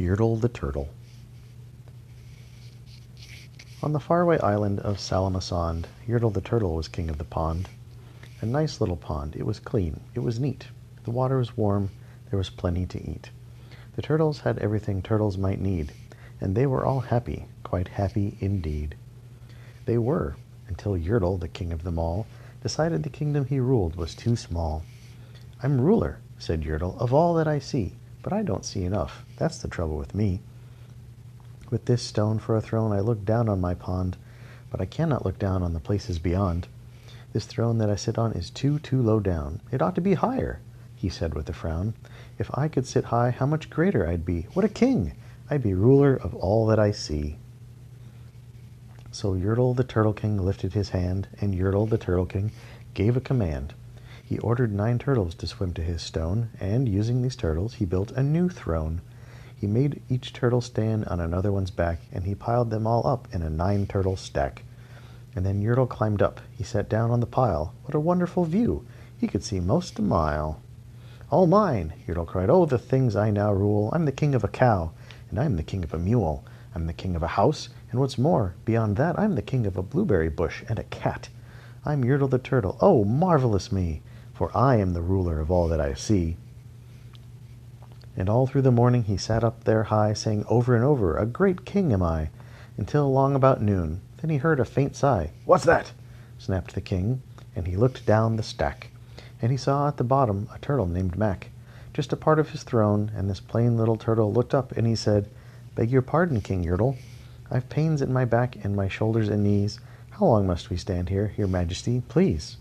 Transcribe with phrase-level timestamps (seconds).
[0.00, 0.88] Yertle the Turtle
[3.82, 7.68] On the faraway island of Sala-ma-Sond, Yertle the Turtle was king of the pond.
[8.40, 9.36] A nice little pond.
[9.36, 10.00] It was clean.
[10.14, 10.68] It was neat.
[11.04, 11.90] The water was warm.
[12.30, 13.28] There was plenty to eat.
[13.94, 15.92] The turtles had everything turtles might need,
[16.40, 18.94] and they were all happy, quite happy indeed.
[19.84, 20.34] They were,
[20.66, 22.26] until Yertle, the king of them all,
[22.62, 24.82] decided the kingdom he ruled was too small.
[25.62, 27.96] I'm ruler, said Yertle, of all that I see.
[28.22, 29.24] But I don't see enough.
[29.36, 30.40] That's the trouble with me.
[31.70, 34.16] With this stone for a throne, I look down on my pond,
[34.70, 36.66] but I cannot look down on the places beyond.
[37.32, 39.60] This throne that I sit on is too, too low down.
[39.70, 40.60] It ought to be higher,
[40.96, 41.94] he said with a frown.
[42.38, 44.48] If I could sit high, how much greater I'd be.
[44.52, 45.12] What a king!
[45.48, 47.36] I'd be ruler of all that I see.
[49.12, 52.52] So Yertle the Turtle King lifted his hand, and Yertle the Turtle King
[52.94, 53.74] gave a command.
[54.30, 58.12] He ordered nine turtles to swim to his stone, and using these turtles, he built
[58.12, 59.00] a new throne.
[59.56, 63.26] He made each turtle stand on another one's back, and he piled them all up
[63.32, 64.62] in a nine turtle stack.
[65.34, 66.40] And then Yertle climbed up.
[66.52, 67.74] He sat down on the pile.
[67.82, 68.86] What a wonderful view!
[69.18, 70.60] He could see most a mile.
[71.30, 71.94] All mine!
[72.06, 72.50] Yertle cried.
[72.50, 73.90] Oh, the things I now rule!
[73.92, 74.92] I'm the king of a cow,
[75.28, 76.44] and I'm the king of a mule.
[76.72, 79.76] I'm the king of a house, and what's more, beyond that, I'm the king of
[79.76, 81.30] a blueberry bush and a cat.
[81.84, 82.78] I'm Yertle the Turtle.
[82.80, 84.02] Oh, marvelous me!
[84.40, 86.38] For I am the ruler of all that I see.
[88.16, 91.26] And all through the morning he sat up there high, saying over and over, A
[91.26, 92.30] great king am I,
[92.78, 94.00] until long about noon.
[94.16, 95.32] Then he heard a faint sigh.
[95.44, 95.92] What's that?
[96.38, 97.20] snapped the king,
[97.54, 98.88] and he looked down the stack,
[99.42, 101.50] and he saw at the bottom a turtle named Mac,
[101.92, 104.96] just a part of his throne, and this plain little turtle looked up and he
[104.96, 105.28] said,
[105.74, 106.96] Beg your pardon, King Yertle.
[107.50, 109.80] I've pains in my back and my shoulders and knees.
[110.12, 112.56] How long must we stand here, your majesty, please?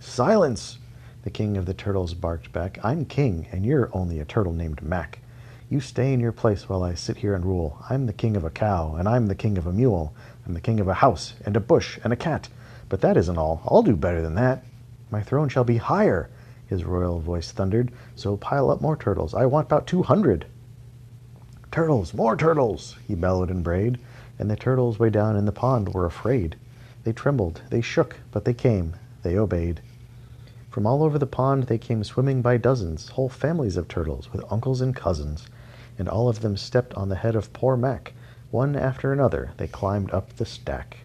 [0.00, 0.78] Silence!
[1.22, 4.82] The king of the turtles barked back, I'm king, and you're only a turtle named
[4.82, 5.20] Mac.
[5.70, 7.78] You stay in your place while I sit here and rule.
[7.88, 10.12] I'm the king of a cow, and I'm the king of a mule.
[10.44, 12.48] I'm the king of a house, and a bush, and a cat.
[12.88, 13.62] But that isn't all.
[13.66, 14.64] I'll do better than that.
[15.10, 16.28] My throne shall be higher,
[16.66, 17.92] his royal voice thundered.
[18.16, 19.32] So pile up more turtles.
[19.32, 20.46] I want about two hundred.
[21.70, 23.98] Turtles, more turtles, he bellowed and brayed,
[24.38, 26.56] and the turtles way down in the pond were afraid.
[27.04, 29.80] They trembled, they shook, but they came, they obeyed.
[30.72, 34.50] From all over the pond they came swimming by dozens, whole families of turtles, with
[34.50, 35.46] uncles and cousins,
[35.98, 38.14] and all of them stepped on the head of poor Mac.
[38.50, 41.00] One after another they climbed up the stack.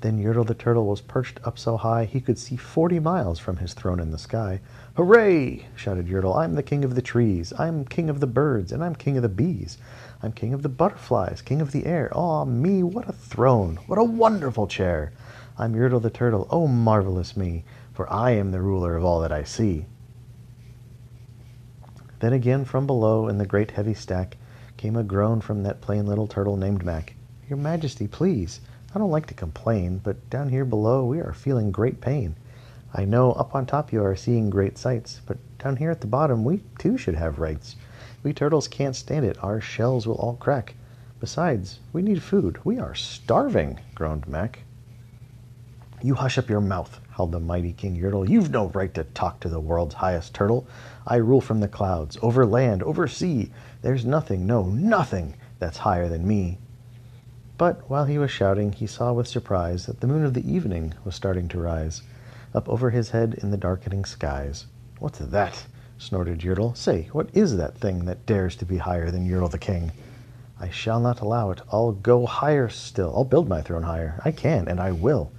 [0.00, 3.58] Then Yertle the Turtle was perched up so high he could see forty miles from
[3.58, 4.60] his throne in the sky.
[4.96, 5.66] Hooray!
[5.76, 6.38] shouted Yertle.
[6.38, 9.22] I'm the king of the trees, I'm king of the birds, and I'm king of
[9.24, 9.76] the bees.
[10.22, 12.10] I'm king of the butterflies, king of the air.
[12.14, 13.78] Ah, me, what a throne!
[13.86, 15.12] What a wonderful chair!
[15.58, 17.64] I'm Yertle the Turtle, oh, marvelous me!
[17.96, 19.86] For I am the ruler of all that I see.
[22.20, 24.36] Then again from below in the great heavy stack
[24.76, 27.14] came a groan from that plain little turtle named Mac.
[27.48, 28.60] Your Majesty, please,
[28.94, 32.36] I don't like to complain, but down here below we are feeling great pain.
[32.92, 36.06] I know up on top you are seeing great sights, but down here at the
[36.06, 37.76] bottom we too should have rights.
[38.22, 40.74] We turtles can't stand it, our shells will all crack.
[41.18, 42.58] Besides, we need food.
[42.62, 44.64] We are starving, groaned Mac.
[46.02, 48.28] You hush up your mouth, howled the mighty King Yertle.
[48.28, 50.66] You've no right to talk to the world's highest turtle.
[51.06, 53.50] I rule from the clouds, over land, over sea.
[53.80, 56.58] There's nothing, no, nothing, that's higher than me.
[57.56, 60.92] But while he was shouting, he saw with surprise that the moon of the evening
[61.06, 62.02] was starting to rise,
[62.54, 64.66] up over his head in the darkening skies.
[64.98, 65.64] What's that?
[65.96, 66.76] snorted Yertle.
[66.76, 69.90] Say, what is that thing that dares to be higher than Yertle the King?
[70.60, 71.62] I shall not allow it.
[71.72, 73.14] I'll go higher still.
[73.16, 74.20] I'll build my throne higher.
[74.22, 75.32] I can, and I will.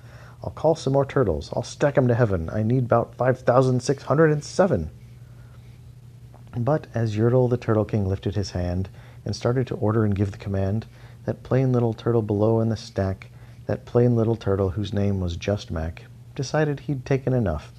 [0.47, 1.49] I'll call some more turtles.
[1.51, 2.49] I'll stack 'em to heaven.
[2.49, 4.89] I need about 5,607.
[6.57, 8.87] But as Yertle the Turtle King lifted his hand
[9.25, 10.85] and started to order and give the command,
[11.25, 13.29] that plain little turtle below in the stack,
[13.65, 16.03] that plain little turtle whose name was just Mac,
[16.33, 17.73] decided he'd taken enough.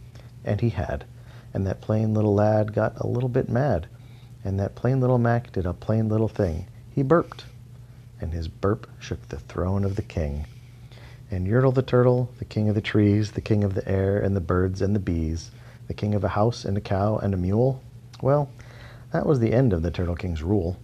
[0.44, 1.06] And he had.
[1.54, 3.86] And that plain little lad got a little bit mad.
[4.44, 6.66] And that plain little Mac did a plain little thing.
[6.91, 7.47] He burped.
[8.21, 10.44] And his burp shook the throne of the king.
[11.30, 14.34] And Yertle the Turtle, the king of the trees, the king of the air and
[14.34, 15.51] the birds and the bees,
[15.86, 17.83] the king of a house and a cow and a mule,
[18.22, 18.51] well,
[19.13, 20.78] that was the end of the Turtle King's rule.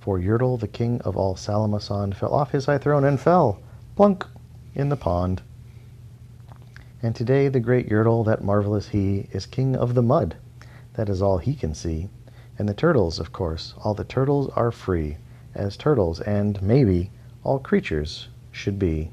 [0.00, 3.60] For Yertle, the king of all Sala-ma-Sond, fell off his high throne and fell,
[3.96, 4.24] plunk,
[4.74, 5.42] in the pond.
[7.02, 10.36] And today the great Yertle, that marvelous he, is king of the mud.
[10.94, 12.08] That is all he can see.
[12.56, 15.16] And the turtles, of course, all the turtles are free,
[15.54, 17.10] as turtles and, maybe,
[17.42, 19.10] all creatures should be.